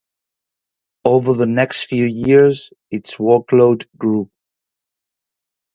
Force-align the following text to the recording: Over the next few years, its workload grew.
Over 1.05 1.33
the 1.33 1.45
next 1.45 1.83
few 1.83 2.05
years, 2.05 2.73
its 2.89 3.17
workload 3.17 3.85
grew. 3.99 4.31